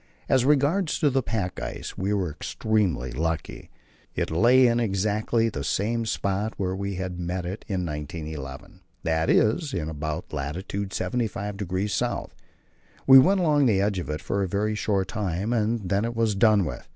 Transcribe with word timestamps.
As 0.27 0.45
regards 0.45 0.99
the 0.99 1.21
pack 1.21 1.61
ice 1.61 1.95
we 1.95 2.11
were 2.11 2.31
extremely 2.31 3.11
lucky. 3.11 3.69
It 4.15 4.31
lay 4.31 4.65
in 4.65 4.79
exactly 4.79 5.47
the 5.47 5.63
same 5.63 6.07
spot 6.07 6.55
where 6.57 6.75
we 6.75 6.95
had 6.95 7.19
met 7.19 7.43
with 7.43 7.53
it 7.53 7.65
in 7.67 7.85
1911 7.85 8.81
that 9.03 9.29
is, 9.29 9.75
in 9.75 9.89
about 9.89 10.33
lat. 10.33 10.55
75° 10.55 12.01
S. 12.23 12.29
We 13.05 13.19
went 13.19 13.41
along 13.41 13.67
the 13.67 13.79
edge 13.79 13.99
of 13.99 14.09
it 14.09 14.21
for 14.21 14.41
a 14.41 14.47
very 14.47 14.73
short 14.73 15.07
time, 15.07 15.53
and 15.53 15.87
then 15.87 16.03
it 16.03 16.15
was 16.15 16.33
done 16.33 16.65
with. 16.65 16.89